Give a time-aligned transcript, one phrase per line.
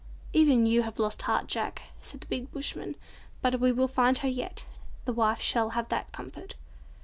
[0.33, 2.95] "Even you have lost heart, Jack," said the big bushman,
[3.43, 4.65] "but we will find her yet;
[5.05, 6.55] the wife shall have that comfort."